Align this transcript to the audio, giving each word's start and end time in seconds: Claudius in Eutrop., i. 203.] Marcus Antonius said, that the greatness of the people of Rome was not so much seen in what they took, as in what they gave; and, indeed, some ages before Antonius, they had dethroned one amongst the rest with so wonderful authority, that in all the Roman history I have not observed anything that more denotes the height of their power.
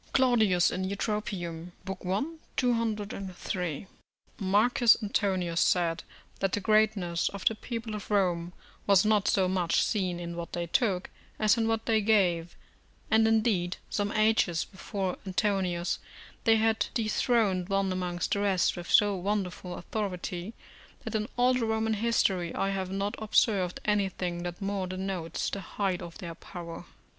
Claudius 0.13 0.71
in 0.71 0.83
Eutrop., 0.83 1.31
i. 1.31 2.25
203.] 2.57 3.87
Marcus 4.39 4.97
Antonius 5.03 5.61
said, 5.61 6.01
that 6.39 6.53
the 6.53 6.59
greatness 6.59 7.29
of 7.29 7.45
the 7.45 7.53
people 7.53 7.93
of 7.93 8.09
Rome 8.09 8.51
was 8.87 9.05
not 9.05 9.27
so 9.27 9.47
much 9.47 9.83
seen 9.83 10.19
in 10.19 10.35
what 10.35 10.53
they 10.53 10.65
took, 10.65 11.11
as 11.37 11.55
in 11.55 11.67
what 11.67 11.85
they 11.85 12.01
gave; 12.01 12.55
and, 13.11 13.27
indeed, 13.27 13.77
some 13.91 14.11
ages 14.13 14.65
before 14.65 15.17
Antonius, 15.23 15.99
they 16.45 16.55
had 16.55 16.87
dethroned 16.95 17.69
one 17.69 17.91
amongst 17.91 18.31
the 18.31 18.39
rest 18.39 18.75
with 18.75 18.89
so 18.89 19.15
wonderful 19.15 19.75
authority, 19.77 20.55
that 21.03 21.13
in 21.13 21.27
all 21.37 21.53
the 21.53 21.63
Roman 21.67 21.93
history 21.93 22.55
I 22.55 22.71
have 22.71 22.89
not 22.89 23.13
observed 23.19 23.79
anything 23.85 24.41
that 24.41 24.63
more 24.63 24.87
denotes 24.87 25.51
the 25.51 25.61
height 25.61 26.01
of 26.01 26.17
their 26.17 26.33
power. 26.33 26.85